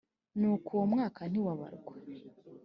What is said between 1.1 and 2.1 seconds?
ntiwabarwa